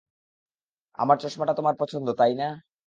আমার 0.99 1.17
চশমাটা 1.17 1.53
তোমার 1.53 1.75
পছন্দ, 1.79 2.07
তাই 2.13 2.33
না? 2.35 2.47